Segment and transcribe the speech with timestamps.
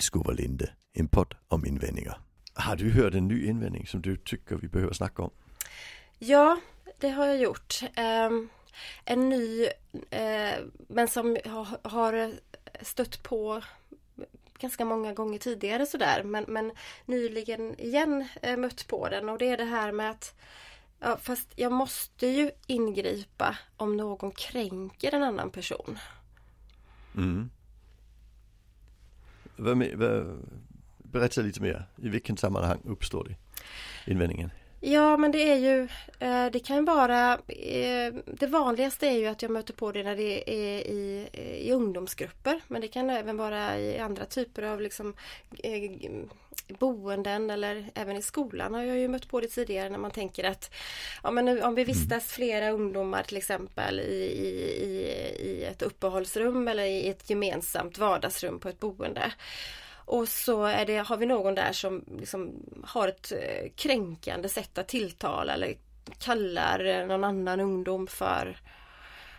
[0.00, 2.20] Lillskovalinde, en podd om invändningar.
[2.54, 5.30] Har du hört en ny invändning som du tycker vi behöver snacka om?
[6.18, 6.60] Ja,
[6.98, 7.80] det har jag gjort.
[8.28, 8.48] Um,
[9.04, 12.32] en ny, uh, men som har, har
[12.80, 13.62] stött på
[14.58, 16.72] ganska många gånger tidigare sådär men, men
[17.06, 20.34] nyligen igen uh, mött på den och det är det här med att
[21.02, 25.98] Ja, fast jag måste ju ingripa om någon kränker en annan person.
[27.16, 27.50] Mm.
[29.60, 30.38] Vad, vad,
[30.98, 31.84] berätta lite mer.
[32.02, 33.36] I vilken sammanhang uppstår det?
[34.12, 34.50] Invändningen?
[34.82, 39.42] Ja men det är ju eh, Det kan vara eh, Det vanligaste är ju att
[39.42, 43.78] jag möter på det när det är i, i ungdomsgrupper men det kan även vara
[43.78, 45.14] i andra typer av liksom
[45.58, 45.90] eh,
[46.78, 50.44] boenden eller även i skolan har jag ju mött på det tidigare när man tänker
[50.44, 50.74] att
[51.22, 51.94] ja, men nu, om vi mm.
[51.94, 54.86] vistas flera ungdomar till exempel i, i,
[55.40, 59.32] i ett uppehållsrum eller i ett gemensamt vardagsrum på ett boende
[60.10, 62.52] och så är det, har vi någon där som liksom
[62.84, 65.76] har ett eh, kränkande sätt att tilltala eller
[66.18, 68.60] kallar någon annan ungdom för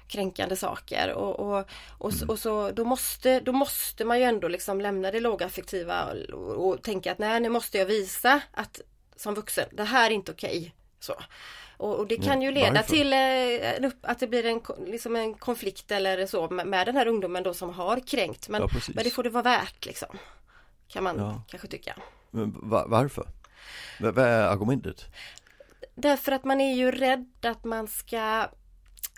[0.07, 1.65] kränkande saker och, och,
[1.97, 2.29] och, mm.
[2.29, 6.81] och, så då måste, då måste man ju ändå liksom lämna det lågaffektiva och, och
[6.83, 8.81] tänka att nej nu måste jag visa att
[9.15, 10.75] som vuxen, det här är inte okej.
[10.99, 11.13] Så.
[11.77, 12.93] Och, och, det kan ju leda Varför?
[12.93, 13.13] till
[13.83, 17.43] eh, att det blir en, liksom en konflikt eller så med, med den här ungdomen
[17.43, 18.49] då som har kränkt.
[18.49, 20.17] Men, ja, men det får det vara värt liksom.
[20.91, 21.43] Kan man ja.
[21.47, 21.95] kanske tycka.
[22.31, 23.27] Men va varför?
[23.99, 25.05] vad är argumentet?
[25.95, 28.47] Därför att man är ju rädd att man ska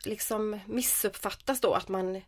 [0.06, 2.22] liksom missuppfattas då att man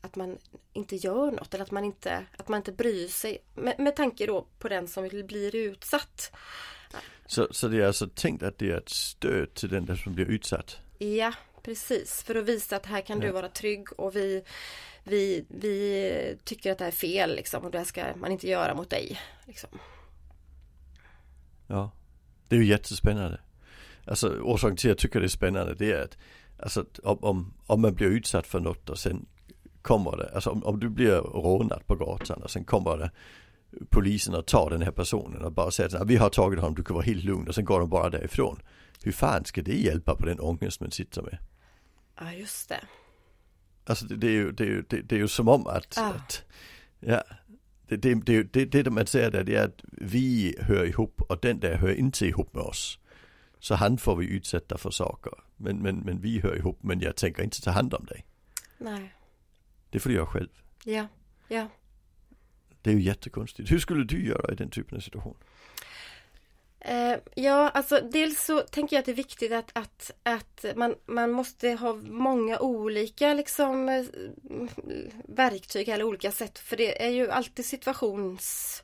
[0.00, 0.38] att man
[0.72, 4.26] inte gör något eller att man inte, att man inte bryr sig med, med tanke
[4.26, 6.32] då på den som blir utsatt.
[7.26, 10.14] Så, så det är alltså tänkt att det är ett stöd till den där som
[10.14, 10.78] blir utsatt?
[10.98, 11.32] Ja,
[11.66, 12.22] precis.
[12.22, 14.42] För att visa att här kan du vara trygg och vi,
[15.04, 18.48] vi, vi tycker att det här är fel liksom, och det här ska man inte
[18.48, 19.20] göra mot dig.
[19.46, 19.70] Liksom.
[21.66, 21.90] Ja,
[22.48, 23.40] det är ju jättespännande.
[24.04, 26.16] Alltså orsaken till att jag tycker det är spännande det är att
[26.58, 29.26] Alltså om, om, om man blir utsatt för något och sen
[29.82, 33.10] kommer det, alltså om, om du blir rånad på gatan och sen kommer det
[33.90, 36.84] polisen och tar den här personen och bara säger att vi har tagit honom, du
[36.84, 38.62] kan vara helt lugn och sen går de bara därifrån.
[39.02, 41.38] Hur fan ska det hjälpa på den ångest man sitter med?
[42.18, 42.80] Ja just det.
[43.84, 46.06] Alltså det, är ju, det är ju, det, det, är ju som om att, ah.
[46.06, 46.44] att
[47.00, 47.22] ja,
[47.88, 51.38] det, det, det, det, det man säger där det är att vi hör ihop och
[51.40, 52.98] den där hör inte ihop med oss.
[53.58, 55.32] Så han får vi utsätta för saker.
[55.56, 58.24] Men, men, men vi hör ihop men jag tänker inte ta hand om dig.
[58.78, 59.14] Nej.
[59.90, 60.48] Det får du göra själv.
[60.84, 61.06] Ja,
[61.48, 61.68] ja.
[62.82, 63.70] Det är ju jättekonstigt.
[63.70, 65.36] Hur skulle du göra i den typen av situation?
[66.88, 70.94] Eh, ja, alltså dels så tänker jag att det är viktigt att, att, att man,
[71.06, 74.04] man måste ha många olika liksom eh,
[75.24, 78.82] verktyg eller olika sätt för det är ju alltid situations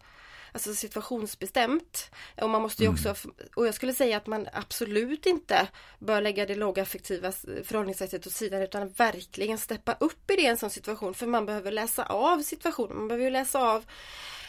[0.52, 2.10] alltså situationsbestämt.
[2.42, 3.36] Och man måste ju också, mm.
[3.54, 7.32] och jag skulle säga att man absolut inte bör lägga det lågaffektiva
[7.64, 11.72] förhållningssättet åt sidan utan verkligen steppa upp i det en sån situation för man behöver
[11.72, 13.84] läsa av situationen, man behöver ju läsa av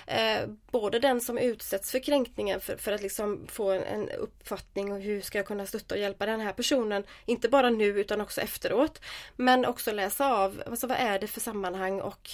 [0.08, 4.92] Eh, både den som utsätts för kränkningen för, för att liksom få en, en, uppfattning
[4.92, 7.04] om hur ska jag kunna stötta och hjälpa den här personen.
[7.26, 9.02] Inte bara nu utan också efteråt.
[9.36, 12.30] Men också läsa av alltså, vad är det för sammanhang och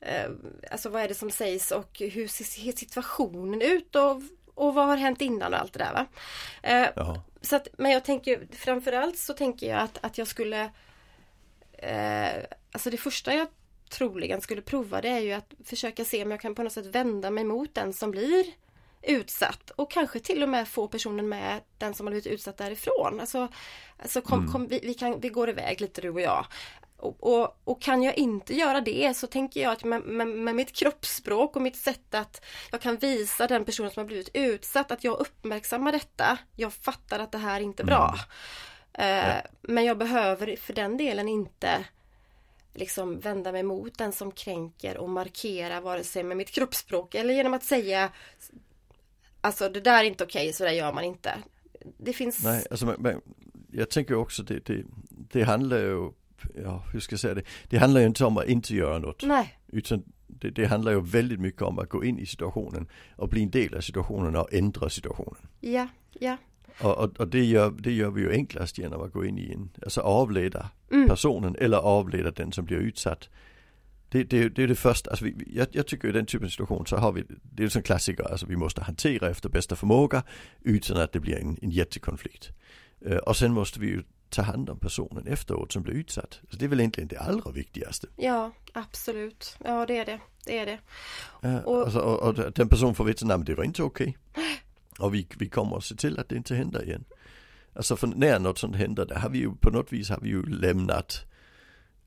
[0.00, 0.30] eh,
[0.70, 4.22] alltså vad är det som sägs och hur ser situationen ut och,
[4.54, 5.92] och vad har hänt innan och allt det där.
[5.92, 6.06] Va?
[6.62, 10.70] Eh, så att, men jag tänker framförallt så tänker jag att, att jag skulle
[11.72, 13.48] eh, Alltså det första jag
[13.90, 16.86] troligen skulle prova det är ju att försöka se om jag kan på något sätt
[16.86, 18.46] vända mig mot den som blir
[19.02, 23.20] utsatt och kanske till och med få personen med den som har blivit utsatt därifrån.
[23.20, 23.48] Alltså,
[23.98, 24.52] alltså kom, mm.
[24.52, 26.46] kom, vi, vi, kan, vi går iväg lite du och jag.
[26.96, 30.54] Och, och, och, kan jag inte göra det så tänker jag att med, med, med,
[30.54, 34.92] mitt kroppsspråk och mitt sätt att jag kan visa den personen som har blivit utsatt
[34.92, 36.38] att jag uppmärksammar detta.
[36.56, 38.18] Jag fattar att det här är inte bra.
[38.92, 39.26] Mm.
[39.26, 39.42] Uh, ja.
[39.62, 41.84] Men jag behöver för den delen inte
[42.78, 47.34] liksom vända mig mot den som kränker och markera vare sig med mitt kroppsspråk eller
[47.34, 48.10] genom att säga
[49.40, 51.34] Alltså det där är inte okej, okay, så där gör man inte.
[51.98, 53.20] Det finns Nej, alltså men,
[53.72, 56.10] jag tänker också det, det, det handlar ju
[56.62, 57.42] ja, hur ska jag säga det?
[57.68, 59.22] Det handlar ju inte om att inte göra något.
[59.22, 59.58] Nej.
[59.66, 63.42] Utan det, det, handlar ju väldigt mycket om att gå in i situationen och bli
[63.42, 65.48] en del av situationen och ändra situationen.
[65.60, 66.36] Ja, ja.
[66.82, 69.52] Och, och, och det, gör, det gör vi ju enklast genom att gå in i
[69.52, 71.08] en, alltså avleda mm.
[71.08, 73.28] personen eller avleda den som blir utsatt.
[74.08, 76.50] Det, det, det är det första, alltså vi, jag, jag tycker i den typen av
[76.50, 79.76] situation så har vi, det är ju en klassiker, alltså vi måste hantera efter bästa
[79.76, 80.22] förmåga
[80.60, 82.50] utan att det blir en, en jättekonflikt.
[83.26, 86.40] Och sen måste vi ju ta hand om personen efteråt som blir utsatt.
[86.50, 88.06] Så det är väl egentligen det allra viktigaste.
[88.16, 89.56] Ja, absolut.
[89.64, 90.20] Ja, det är det.
[90.44, 90.78] Det är det.
[91.64, 94.16] Och, alltså, och, och den personen får veta att det var inte okej.
[94.32, 94.44] Okay.
[94.98, 97.04] Och vi, vi kommer att se till att det inte händer igen.
[97.72, 100.28] Alltså för när något sånt händer, där har vi ju på något vis har vi
[100.28, 101.24] ju lämnat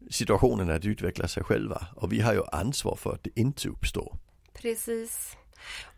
[0.10, 1.88] situationen att utveckla sig själva.
[1.96, 4.18] Och vi har ju ansvar för att det inte uppstår.
[4.54, 5.38] Precis.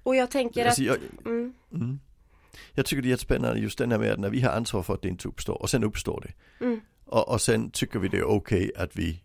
[0.04, 0.88] Och jag tänker alltså, att...
[0.88, 1.54] Jag, mm.
[1.74, 2.00] Mm.
[2.74, 4.94] jag tycker det är jättespännande just den här med att när vi har ansvar för
[4.94, 6.66] att det inte uppstår och sen uppstår det.
[6.66, 6.82] Mm.
[7.06, 9.24] Och, och sen tycker vi det är okej okay att vi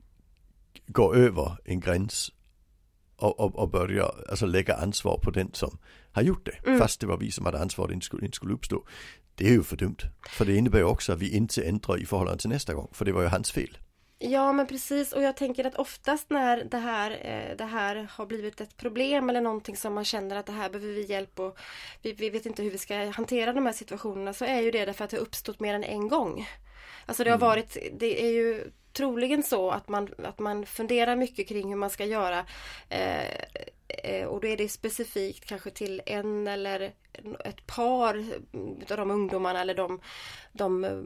[0.86, 2.32] går över en gräns
[3.18, 5.78] och, och, och börjar alltså lägga ansvar på den som
[6.12, 6.68] har gjort det.
[6.68, 6.78] Mm.
[6.78, 8.84] Fast det var vi som hade ansvar att det inte skulle, inte skulle uppstå.
[9.34, 9.96] Det är ju för dumt.
[10.28, 12.88] För det innebär ju också att vi inte ändrar i förhållande till nästa gång.
[12.92, 13.78] För det var ju hans fel.
[14.20, 18.26] Ja men precis och jag tänker att oftast när det här, eh, det här har
[18.26, 21.58] blivit ett problem eller någonting som man känner att det här behöver vi hjälp och
[22.02, 24.84] vi, vi vet inte hur vi ska hantera de här situationerna så är ju det
[24.84, 26.48] därför att det har uppstått mer än en gång.
[27.06, 27.48] Alltså det har mm.
[27.48, 31.90] varit, det är ju troligen så att man, att man funderar mycket kring hur man
[31.90, 32.44] ska göra
[32.88, 33.28] eh,
[33.88, 36.92] eh, och då är det specifikt kanske till en eller
[37.44, 38.24] ett par
[38.90, 40.00] av de ungdomarna eller de,
[40.52, 40.96] de eh,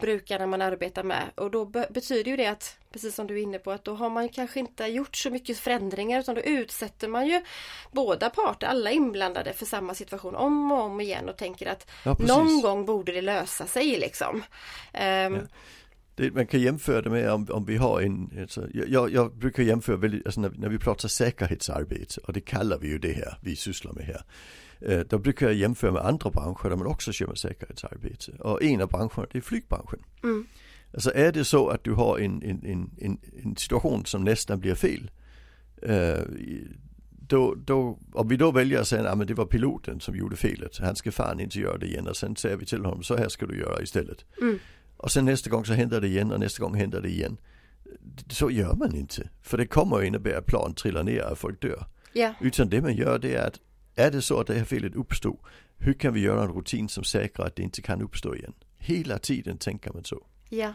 [0.00, 1.24] brukarna man arbetar med.
[1.34, 4.10] Och då betyder ju det att precis som du är inne på att då har
[4.10, 7.42] man kanske inte gjort så mycket förändringar utan då utsätter man ju
[7.92, 12.16] båda parter, alla inblandade för samma situation om och om igen och tänker att ja,
[12.18, 14.36] någon gång borde det lösa sig liksom.
[14.36, 14.42] Um,
[14.92, 15.40] ja
[16.18, 19.62] det, man kan jämföra det med om, om vi har en, alltså, jag, jag brukar
[19.62, 23.38] jämföra väldigt, alltså när, när vi pratar säkerhetsarbete och det kallar vi ju det här
[23.40, 24.22] vi sysslar med här.
[24.80, 28.32] Eh, då brukar jag jämföra med andra branscher där man också kör med säkerhetsarbete.
[28.32, 29.98] Och en av branscherna det är flygbranschen.
[30.22, 30.46] Mm.
[30.94, 34.60] Alltså är det så att du har en, en, en, en, en situation som nästan
[34.60, 35.10] blir fel.
[35.82, 36.22] Eh,
[37.28, 40.78] då, då, om vi då väljer att säga att det var piloten som gjorde felet,
[40.78, 43.28] han ska fan inte göra det igen och sen säger vi till honom så här
[43.28, 44.24] ska du göra istället.
[44.40, 44.58] Mm.
[44.98, 47.36] Och sen nästa gång så händer det igen och nästa gång händer det igen.
[48.28, 49.28] Så gör man inte.
[49.42, 51.86] För det kommer att innebära att plan trillar ner och folk dör.
[52.14, 52.34] Yeah.
[52.40, 53.60] Utan det man gör det är att
[53.94, 55.38] är det så att det här felet uppstod,
[55.76, 58.54] hur kan vi göra en rutin som säkrar att det inte kan uppstå igen?
[58.78, 60.26] Hela tiden tänker man så.
[60.48, 60.72] Ja.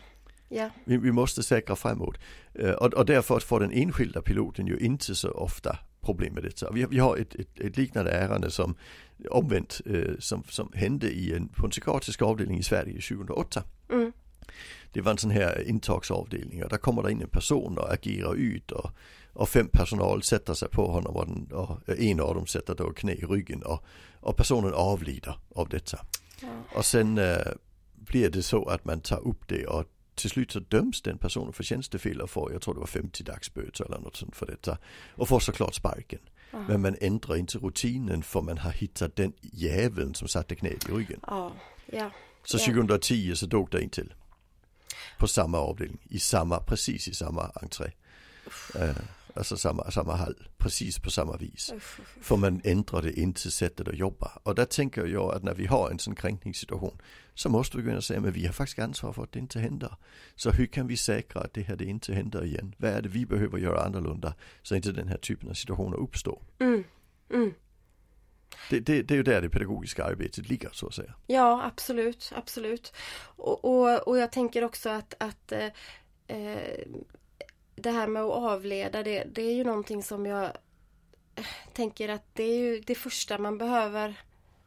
[0.50, 0.70] Ja.
[0.86, 2.18] Vi, vi måste säkra framåt.
[2.80, 6.72] Och, och därför får den enskilda piloten ju inte så ofta problem med detta.
[6.72, 8.76] Vi, vi har ett, ett, ett, liknande ärende som
[9.30, 13.64] omvänt uh, som, som hände i en, på en psykiatrisk avdelning i Sverige 2008.
[13.94, 14.12] Mm.
[14.92, 18.36] Det var en sån här intagsavdelning och där kommer det in en person och agerar
[18.36, 18.92] ut och,
[19.34, 22.94] och fem personal sätter sig på honom och, den, och en av dem sätter då
[22.94, 23.84] knä i ryggen och,
[24.20, 26.00] och personen avlider av detta.
[26.42, 26.48] Ja.
[26.76, 27.38] Och sen äh,
[27.96, 29.86] blir det så att man tar upp det och
[30.16, 33.24] till slut så döms den personen för tjänstefel och får, jag tror det var 50
[33.24, 34.78] dagsböter eller något sånt för detta.
[35.16, 36.20] Och får såklart sparken.
[36.52, 36.60] Ja.
[36.68, 40.92] Men man ändrar inte rutinen för man har hittat den jäveln som satte knät i
[40.92, 41.20] ryggen.
[41.28, 41.52] Ja.
[41.86, 42.12] Ja.
[42.44, 44.14] Så 2010 så dog det en till.
[45.20, 47.92] På samma avdelning, i samma, precis i samma entré.
[48.76, 48.98] Uh,
[49.34, 51.74] alltså samma, samma hall, precis på samma vis.
[52.22, 54.32] För man ändrade inte sättet att jobba.
[54.44, 56.98] Och där tänker jag att när vi har en sån kränkningssituation
[57.34, 59.96] så måste vi och säga men vi har faktiskt ansvar för att det inte händer.
[60.36, 62.76] Så hur kan vi säkra att det här det inte händer igen?
[62.78, 66.42] Vad är det vi behöver göra annorlunda så inte den här typen av situationer uppstår?
[66.60, 66.84] Mm.
[67.34, 67.54] Mm.
[68.70, 71.14] Det, det, det, är ju där det pedagogiska arbetet ligger så att säga.
[71.28, 72.94] Ja absolut, absolut.
[73.36, 75.68] Och, och, och jag tänker också att, att eh,
[76.28, 76.80] eh,
[77.76, 80.44] det här med att avleda det, det är ju någonting som jag
[81.36, 84.16] eh, tänker att det är ju det första man behöver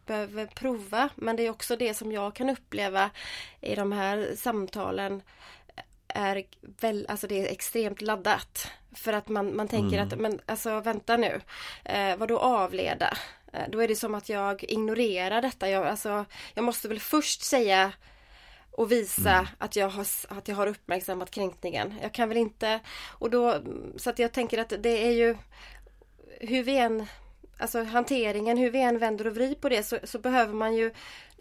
[0.07, 3.11] behöver prova men det är också det som jag kan uppleva
[3.61, 5.23] i de här samtalen
[6.09, 6.45] är
[6.81, 8.71] väl, alltså det är extremt laddat.
[8.93, 10.09] För att man, man tänker mm.
[10.09, 11.41] att, men alltså vänta nu,
[11.85, 13.17] eh, vad då avleda?
[13.57, 15.71] Eh, då är det som att jag ignorerar detta.
[15.71, 17.93] Jag, alltså, jag måste väl först säga
[18.71, 19.47] och visa mm.
[19.59, 21.95] att, jag har, att jag har uppmärksammat kränkningen.
[22.03, 22.81] Jag kan väl inte
[23.19, 23.61] och då
[23.97, 25.37] så att jag tänker att det är ju
[26.41, 27.07] hur vi än
[27.59, 30.91] Alltså hanteringen, hur vi än vänder och vrider på det så, så behöver man ju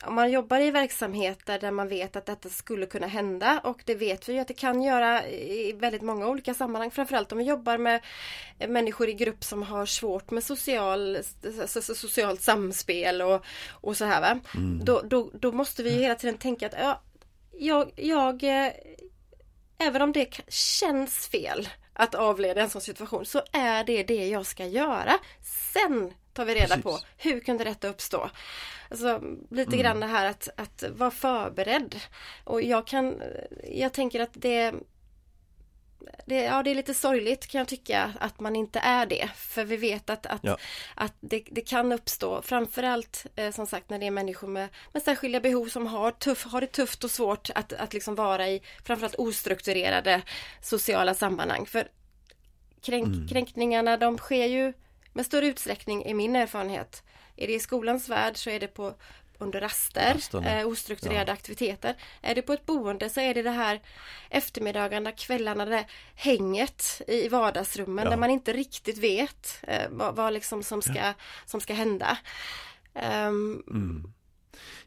[0.04, 3.96] om man jobbar i verksamheter där man vet att detta skulle kunna hända och det
[3.96, 6.92] vet vi ju att det kan göra i väldigt många olika sammanhang.
[6.92, 8.02] Framförallt om vi jobbar med
[8.68, 11.18] människor i grupp som har svårt med social,
[11.68, 14.22] socialt samspel och, och så här.
[14.22, 14.40] Va?
[14.56, 14.86] Mm.
[14.86, 17.02] Då, då, då måste vi hela tiden tänka att ja,
[17.52, 18.72] jag, jag eh,
[19.78, 24.46] även om det känns fel att avleda en sån situation så är det det jag
[24.46, 25.14] ska göra.
[25.74, 26.84] Sen tar vi reda Precis.
[26.84, 28.30] på hur kunde detta uppstå.
[28.89, 29.80] Alltså lite mm.
[29.80, 31.96] grann det här att, att vara förberedd.
[32.44, 33.22] Och jag kan,
[33.63, 34.74] jag tänker att det
[36.25, 39.30] det, ja, det är lite sorgligt kan jag tycka att man inte är det.
[39.36, 40.58] För vi vet att, att, Ja.
[40.96, 45.04] att det, det kan uppstå framförallt eh, som sagt när det är människor med, med
[45.04, 48.62] särskilda behov som har, tuff, har det tufft och svårt att, att liksom vara i
[48.84, 50.22] framförallt ostrukturerade
[50.62, 51.65] sociala sammanhang.
[51.65, 51.88] För
[52.82, 54.74] kränk, kränkningarna de sker ju
[55.16, 57.04] med större utsträckning i min erfarenhet.
[57.36, 58.94] Är det i skolans värld så är det på
[59.38, 61.96] under raster, eh, ostrukturerade aktiviteter.
[62.22, 63.82] Är det på ett boende så är det det här
[64.30, 68.10] eftermiddagarna, kvällarna, det där hänget i vardagsrummen Ja.
[68.10, 71.14] där man inte riktigt vet eh, vad, vad liksom som ska,
[71.46, 72.18] som ska hända.
[72.94, 74.12] Ehm, Mm.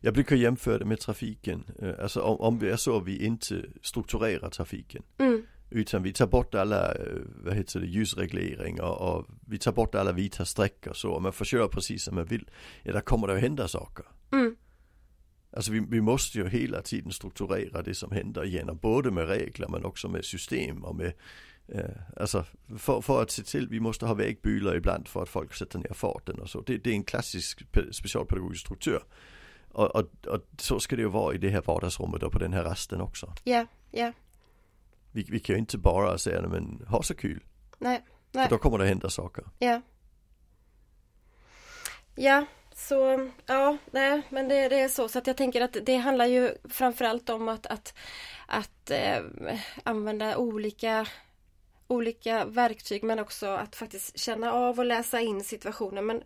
[0.01, 1.65] Jag brukar jämföra det med trafiken.
[1.83, 5.03] Eh, Alltså om, om det är så att vi inte strukturerar trafiken.
[5.19, 7.01] mm, Utan vi tar bort alla, eh,
[7.45, 11.11] vad heter det, ljusreglering och, vi tar bort alla vita streck och så.
[11.11, 12.51] Och man får köra precis som man vill.
[12.83, 14.05] Ja, där kommer det att hända saker.
[14.33, 14.57] mm,
[15.53, 18.77] Alltså vi, vi måste ju hela tiden strukturera det som händer igenom.
[18.79, 21.13] Både med regler men också med system och med
[21.69, 21.85] eh,
[22.17, 22.45] Alltså
[22.79, 25.93] för, för att se till, vi måste ha vägbylar ibland för att folk sätter ner
[25.95, 26.61] farten och så.
[26.61, 29.01] Det, det är en klassisk pe- specialpedagogisk struktur.
[29.69, 32.53] Och, och, och så ska det ju vara i det här vardagsrummet och på den
[32.53, 33.33] här rasten också.
[33.45, 34.13] ja, ja,
[35.12, 37.45] Vi, vi kan ju inte bara säga "Nej, men ha så kul.
[37.79, 38.47] nej, För nej.
[38.50, 39.45] då kommer det hända saker.
[39.59, 39.81] Ja.
[42.15, 45.09] Ja, så ja, nej, men det, det är så.
[45.09, 47.95] Så att jag tänker att det handlar ju framförallt om att, att,
[48.47, 49.23] att eh,
[49.85, 51.07] använda olika
[51.91, 56.07] olika verktyg men också att faktiskt känna av och läsa in situationen.
[56.07, 56.23] Men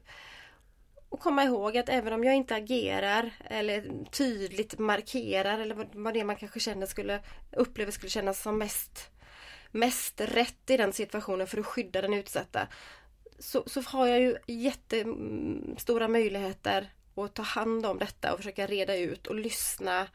[1.12, 6.24] och komma ihåg att även om jag inte agerar eller tydligt markerar eller vad, det
[6.24, 7.20] man kanske känner skulle
[7.56, 9.10] upplever skulle kännas som mest
[9.70, 12.68] mest rätt i den situationen för att skydda den utsatta
[13.38, 18.96] så, så har jag ju jättestora möjligheter att ta hand om detta och försöka reda
[18.96, 20.06] ut och lyssna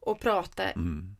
[0.00, 1.16] och prata Mm.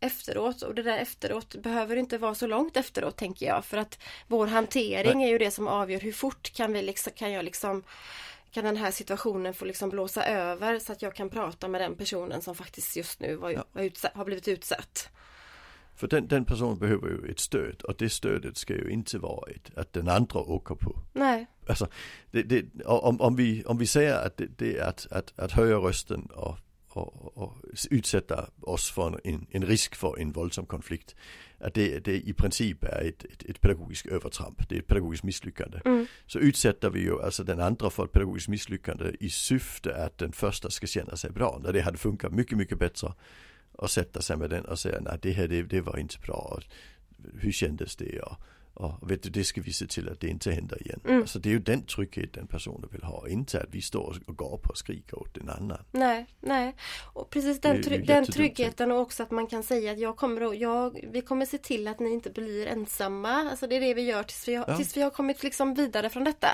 [0.00, 0.62] efteråt.
[0.62, 3.64] Och det där efteråt behöver inte vara så långt efteråt tänker jag.
[3.64, 7.32] För att vår hantering är ju det som avgör hur fort kan vi liksom, kan
[7.32, 7.84] jag liksom
[8.52, 11.96] kan den här situationen få liksom blåsa över så att jag kan prata med den
[11.96, 13.64] personen som faktiskt just nu var, Ja.
[13.72, 15.08] var utsatt, har blivit utsatt.
[15.96, 19.50] För den, den personen behöver ju ett stöd och det stödet ska ju inte vara
[19.50, 20.98] ett, att den andra åker på.
[21.12, 21.86] Nej, Alltså,
[22.30, 25.52] det, det, om, om, vi, om vi säger att det, det är att, att, att
[25.52, 26.56] höja rösten och,
[26.88, 27.56] och, och
[27.90, 31.14] utsätta oss för en, en risk för en våldsam konflikt.
[31.62, 35.24] Att det, det i princip är ett, ett, ett pedagogiskt övertramp, det är ett pedagogiskt
[35.24, 35.80] misslyckande.
[35.84, 36.06] Mm.
[36.26, 40.32] Så utsätter vi ju alltså den andra för ett pedagogiskt misslyckande i syfte att den
[40.32, 41.60] första ska känna sig bra.
[41.62, 43.14] När det hade funkat mycket, mycket bättre
[43.78, 46.60] att sätta sig med den och säga nej det här det, det var inte bra.
[47.38, 48.20] Hur kändes det?
[48.20, 48.36] Och,
[48.82, 51.00] och vet du, det ska vi se till att det inte händer igen.
[51.04, 51.20] Mm.
[51.20, 53.28] Alltså det är ju den trygghet den personen vill ha.
[53.28, 55.84] Inte att vi står och gapar och skriker åt den annan.
[55.90, 56.74] Nej, nej.
[57.12, 60.40] Och precis den, try- den tryggheten och också att man kan säga att jag kommer
[60.50, 63.30] att, jag, vi kommer se till att ni inte blir ensamma.
[63.50, 64.76] Alltså det är det vi gör tills vi har, Ja.
[64.76, 66.48] tills vi har kommit liksom vidare från detta.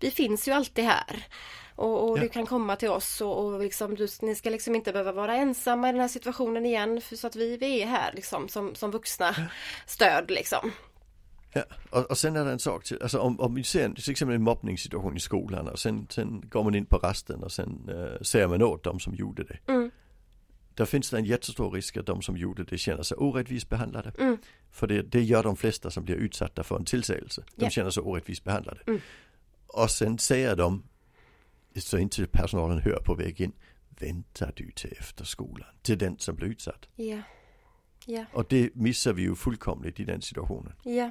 [0.00, 1.26] Vi finns ju alltid här.
[1.74, 2.22] Och, och Ja.
[2.22, 5.36] du kan komma till oss och, och liksom, du, ni ska liksom inte behöva vara
[5.36, 7.00] ensamma i den här situationen igen.
[7.00, 9.34] För så att vi, vi är här liksom som, som vuxna
[9.86, 10.70] stöd liksom.
[11.54, 13.94] Ja, och, och sen är det en sak till, alltså om, om vi ser en,
[13.94, 17.52] till exempel en mobbningssituation i skolan och sen, sen går man in på rasten och
[17.52, 19.58] sen äh, ser man åt de som gjorde det.
[19.72, 19.90] Mm.
[20.74, 24.12] Där finns det en jättestor risk att de som gjorde det känner sig orättvist behandlade.
[24.18, 24.36] Mm.
[24.70, 27.44] För det, det gör de flesta som blir utsatta för en tillsägelse.
[27.56, 27.70] De Ja.
[27.70, 28.80] känner sig orättvist behandlade.
[28.86, 29.00] Mm.
[29.66, 30.82] Och sen säger de,
[31.76, 33.52] så inte personalen hör på väg in,
[34.00, 36.88] väntar du till efter skolan, till den som blir utsatt.
[36.96, 37.18] Ja.
[38.06, 38.24] Ja.
[38.32, 40.72] Och det missar vi ju fullkomligt i den situationen.
[40.82, 41.10] Ja.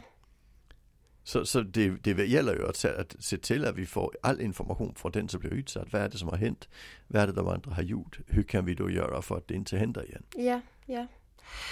[1.23, 4.41] Så, så det, det gäller ju att se, att se till att vi får all
[4.41, 5.93] information från den som blir utsatt.
[5.93, 6.69] Vad är det som har hänt?
[7.07, 8.19] Vad är det de andra har gjort?
[8.27, 10.23] Hur kan vi då göra för att det inte händer igen?
[10.35, 10.61] Ja.
[10.85, 11.07] Ja.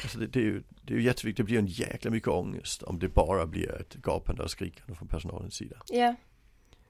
[0.04, 2.84] Alltså det, det, är ju, det är ju jätteviktigt, det blir en jäkla mycket ångest
[2.84, 5.78] om det bara blir ett gapande och skrikande från personalens sida.
[5.88, 6.16] Ja.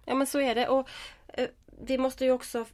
[0.06, 0.90] Ja men så är det och
[1.28, 1.48] eh,
[1.82, 2.66] vi måste ju också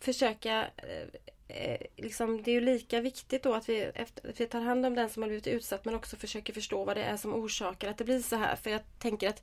[0.00, 1.08] försöka eh,
[1.54, 4.86] eh, liksom, det är ju lika viktigt då att vi, efter, att vi tar hand
[4.86, 7.90] om den som har blivit utsatt men också försöker förstå vad det är som orsakar
[7.90, 8.56] att det blir så här.
[8.56, 9.42] För jag tänker att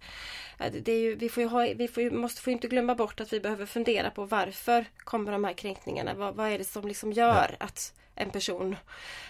[0.59, 2.95] eh, det är ju, vi, får ha, vi får ju, måste får ju inte glömma
[2.95, 6.13] bort att vi behöver fundera på varför kommer de här kränkningarna?
[6.13, 8.75] Vad, vad är det som liksom gör att en person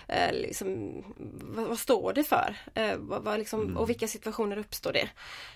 [0.07, 1.03] eh, liksom,
[1.41, 2.55] vad, vad står det för?
[2.73, 5.09] Eh, vad, vad liksom, Och vilka situationer uppstår det?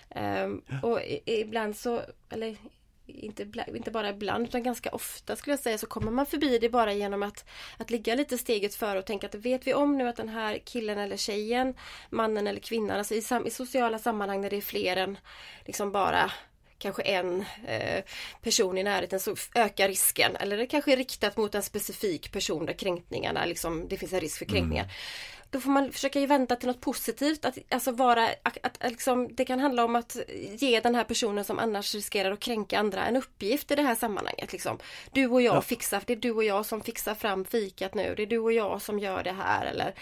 [0.09, 2.57] Ehm, och i, ibland så, eller
[3.07, 6.69] inte, inte bara ibland utan ganska ofta skulle jag säga så kommer man förbi det
[6.69, 7.45] bara genom att,
[7.77, 10.57] att ligga lite steget före och tänka att vet vi om nu att den här
[10.65, 11.73] killen eller tjejen,
[12.09, 15.17] mannen eller kvinnan, alltså i, sam, i sociala sammanhang när det är fler än
[15.65, 16.31] liksom bara
[16.77, 18.03] kanske en eh,
[18.41, 20.35] person i närheten så ökar risken.
[20.35, 24.19] Eller det kanske är riktat mot en specifik person där kränkningarna, liksom, det finns en
[24.19, 24.83] risk för kränkningar.
[24.83, 24.95] Mm
[25.55, 27.45] då får man försöka ju vänta till något positivt.
[27.45, 30.17] Att, alltså vara, att, att, liksom, det kan handla om att
[30.51, 33.95] ge den här personen som annars riskerar att kränka andra en uppgift i det här
[33.95, 34.51] sammanhanget.
[34.51, 34.77] Liksom.
[35.11, 35.61] Du och jag ja.
[35.61, 38.13] fixar, det är du och jag som fixar fram fikat nu.
[38.17, 39.65] Det är du och jag som gör det här.
[39.65, 39.95] Eller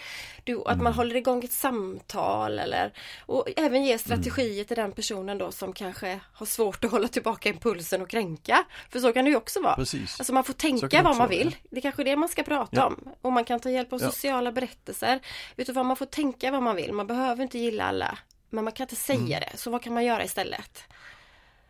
[0.44, 0.92] du, att man mm.
[0.92, 2.92] håller igång ett samtal eller
[3.26, 4.64] och även ge strategier mm.
[4.64, 8.64] till den personen då som kanske har svårt att hålla tillbaka impulsen och kränka.
[8.90, 9.76] För så kan det ju också vara.
[9.76, 10.20] Precis.
[10.20, 11.56] Alltså man får tänka vad man vill.
[11.70, 12.86] Det är kanske det man ska prata ja.
[12.86, 13.08] om.
[13.22, 15.20] Och man kan ta hjälp av sociala berättelser.
[15.56, 16.92] Utifrån man får tänka vad man vill.
[16.92, 18.18] Man behöver inte gilla alla.
[18.50, 19.30] Men man kan inte säga mm.
[19.30, 19.56] det.
[19.56, 20.84] Så vad kan man göra istället?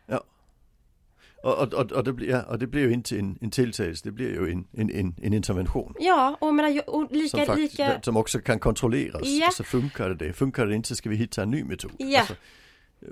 [0.05, 0.23] Ja.
[1.43, 4.11] Och, och, och, det, blir, ja, och det blir ju inte en, en tillsägelse, det
[4.11, 5.93] blir ju en, en, en, en intervention.
[5.99, 8.01] Ja, och, menar, och lika, som, faktiskt, lika...
[8.01, 9.21] som också kan kontrolleras.
[9.23, 9.45] Ja.
[9.45, 10.33] Alltså funkar det det?
[10.33, 11.91] Funkar det inte ska vi hitta en ny metod.
[11.97, 12.19] Ja.
[12.19, 12.35] Alltså,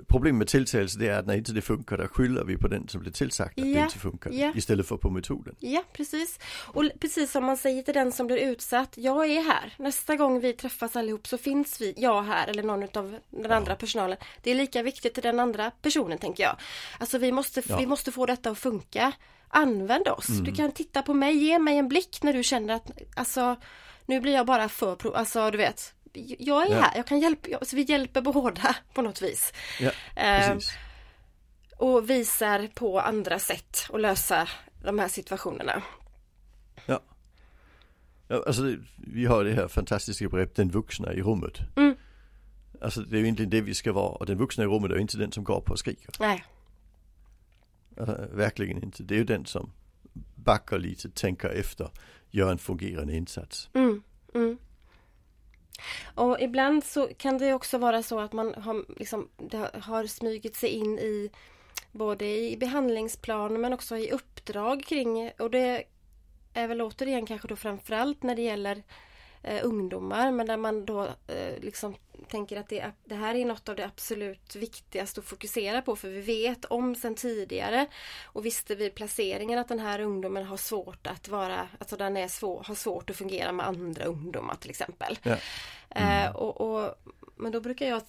[0.08, 2.88] Problemet med tillsägelse det är att när inte det funkar då skyller vi på den
[2.88, 4.52] som blir tillsagt att ja, det inte funkar ja.
[4.54, 5.56] istället för på metoden.
[5.60, 6.38] Ja precis.
[6.66, 9.74] Och precis som man säger till den som blir utsatt, jag är här.
[9.78, 13.54] Nästa gång vi träffas allihop så finns vi, jag här eller någon av den ja.
[13.54, 14.18] andra personalen.
[14.42, 16.56] Det är lika viktigt till den andra personen tänker jag.
[16.98, 19.12] Alltså vi måste, vi måste få detta att funka.
[19.48, 20.28] Använd oss.
[20.28, 20.44] Mm.
[20.44, 23.56] Du kan titta på mig, ge mig en blick när du känner att alltså
[24.06, 25.94] nu blir jag bara för, alltså du vet
[26.38, 26.80] jag är ja.
[26.80, 29.52] här, jag kan hjälpa, alltså vi hjälper båda på något vis.
[29.80, 29.90] Ja,
[30.22, 30.56] eh,
[31.76, 34.48] och visar på andra sätt att lösa
[34.82, 35.82] de här situationerna.
[36.86, 37.00] Ja.
[38.28, 41.58] ja alltså vi har det här fantastiska begreppet den vuxna i rummet.
[41.76, 41.96] Mm.
[42.80, 44.94] Alltså det är ju egentligen det vi ska vara och den vuxna i rummet är
[44.94, 46.10] ju inte den som går på och skriker.
[46.20, 46.44] Nej.
[47.96, 49.02] Alltså, verkligen inte.
[49.02, 49.70] Det är ju den som
[50.34, 51.90] backar lite, tänker efter,
[52.30, 53.70] gör en fungerande insats.
[53.74, 54.02] Mm.
[54.34, 54.58] Mm.
[56.14, 60.56] Och ibland så kan det också vara så att man har, liksom, det har smugit
[60.56, 61.30] sig in i
[61.92, 65.84] både i behandlingsplan men också i uppdrag kring och det
[66.54, 68.82] är väl återigen kanske då framförallt när det gäller
[69.44, 71.94] eh, ungdomar men där man då eh, liksom
[72.28, 76.08] tänker att det, det, här är något av det absolut viktigaste att fokusera på för
[76.08, 77.86] vi vet om sen tidigare
[78.24, 82.28] och visste vid placeringen att den här ungdomen har svårt att vara, alltså den är
[82.28, 85.18] svår, har svårt att fungera med andra ungdomar till exempel.
[85.22, 85.36] Ja.
[85.90, 86.26] Eh, mm.
[86.26, 86.94] Eh, och, och,
[87.36, 88.02] men då brukar jag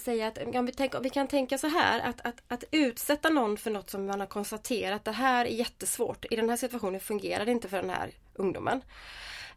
[0.00, 3.56] säga att ja, vi, tänk, vi, kan tänka så här att, att, att utsätta någon
[3.56, 6.24] för något som man har konstaterat det här är jättesvårt.
[6.30, 8.82] I den här situationen fungerar det inte för den här ungdomen.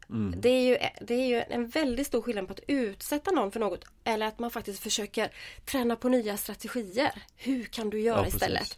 [0.10, 0.41] Mm.
[0.41, 3.60] Det, är ju, det är ju en väldigt stor skillnad på att utsätta någon för
[3.60, 5.32] något eller att man faktiskt försöker
[5.65, 7.24] träna på nya strategier.
[7.36, 8.78] Hur kan du göra ja, istället?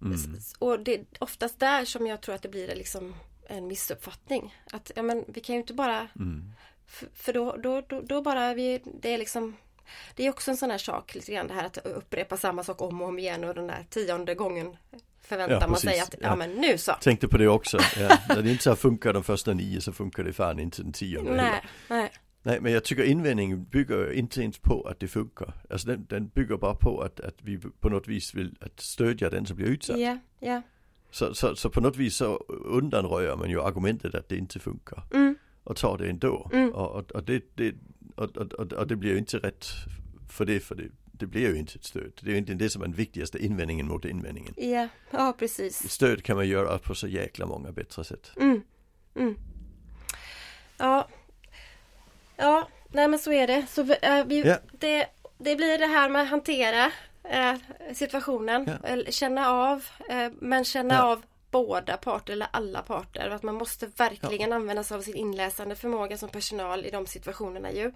[0.00, 0.18] Mm.
[0.58, 3.14] Och det är oftast där som jag tror att det blir liksom
[3.46, 4.56] en missuppfattning.
[4.72, 6.52] Att ja, men vi kan ju inte bara mm.
[6.86, 9.56] För, för då, då, då, då, bara vi, det är liksom
[10.16, 12.82] Det är också en sån här sak lite grann det här att upprepa samma sak
[12.82, 14.76] om och om igen och den där tionde gången
[15.32, 16.28] förväntar ja, man sig att, ja.
[16.28, 16.36] ja.
[16.36, 16.92] men nu så.
[16.92, 17.78] Tänkte på det också.
[17.98, 18.18] Ja.
[18.42, 21.62] Det inte så funkar de första nio så funkar det fan inte den tionde nej,
[21.88, 22.10] nej.
[22.42, 25.54] nej, men jag tycker invändningen bygger inte ens på att det funkar.
[25.70, 29.30] Alltså den, den bygger bara på att, att vi på något vis vill att stödja
[29.30, 29.98] den som blir utsatt.
[29.98, 30.62] Ja, ja.
[31.10, 35.02] Så, så, så på något vis så undanröjer man ju argumentet att det inte funkar.
[35.14, 35.36] Mm.
[35.64, 36.50] Och tar det ändå.
[36.52, 36.72] Mm.
[36.72, 37.74] Och, och, och, det, det,
[38.16, 39.66] och, och, och det blir ju inte rätt
[40.28, 42.12] för det, för det det blir ju inte ett stöd.
[42.20, 44.54] Det är ju inte det som är den viktigaste invändningen mot invändningen.
[44.56, 45.90] Ja, ja precis.
[45.90, 48.30] Stöd kan man göra på så jäkla många bättre sätt.
[48.36, 48.62] Mm.
[49.16, 49.36] Mm.
[50.78, 51.08] Ja.
[52.36, 53.66] Ja, nej men så är det.
[53.68, 54.56] Så, äh, vi, ja.
[54.72, 55.06] det,
[55.38, 56.90] det blir det här med att hantera
[57.24, 57.54] äh,
[57.94, 58.78] situationen.
[58.82, 59.12] Ja.
[59.12, 61.02] Känna av, äh, men känna ja.
[61.02, 61.22] av
[61.52, 63.30] båda parter eller alla parter.
[63.30, 64.56] Att man måste verkligen ja.
[64.56, 67.92] använda sig av sin inläsande förmåga som personal i de situationerna ju.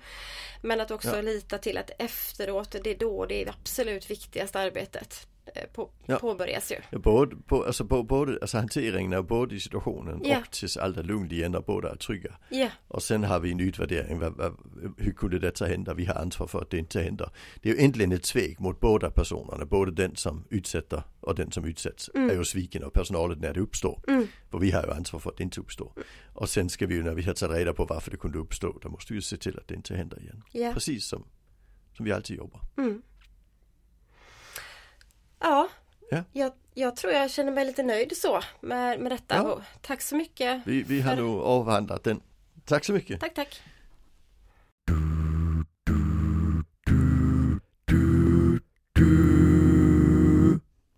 [0.60, 1.22] Men att också ja.
[1.22, 5.26] lita till att efteråt, det är då det är det absolut viktigaste arbetet.
[5.54, 6.18] Eh, på, ja.
[6.18, 6.98] påbörjas ju.
[6.98, 10.38] Både, på, alltså, på, både, alltså hanteringen av både situationen ja.
[10.38, 12.36] och tills allt är lugnt igen och båda är trygga.
[12.48, 12.68] Ja.
[12.88, 14.56] Och sen har vi en utvärdering, vad, vad,
[14.96, 15.94] hur kunde detta hända?
[15.94, 17.30] Vi har ansvar för att det inte händer.
[17.62, 21.52] Det är ju egentligen ett svek mot båda personerna, både den som utsätter och den
[21.52, 22.30] som utsätts mm.
[22.30, 24.00] är ju sviken av personalen när det uppstår.
[24.08, 24.26] Mm.
[24.50, 25.92] För vi har ju ansvar för att det inte uppstår.
[26.32, 28.78] Och sen ska vi ju när vi har tagit reda på varför det kunde uppstå,
[28.82, 30.42] då måste vi ju se till att det inte händer igen.
[30.52, 30.72] Ja.
[30.72, 31.24] Precis som,
[31.96, 32.60] som vi alltid jobbar.
[32.78, 33.02] Mm.
[35.40, 35.68] Ja,
[36.10, 36.24] ja.
[36.32, 39.34] Jag, jag tror jag känner mig lite nöjd så med, med detta.
[39.36, 39.60] Ja.
[39.80, 40.62] Tack så mycket.
[40.64, 42.20] Vi, vi har nog avhandlat den.
[42.64, 43.20] Tack så mycket.
[43.20, 43.62] Tack, tack.